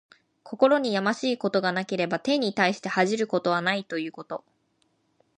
[0.43, 4.43] 心にやましいことがなければ、天に対して恥じることはないということ。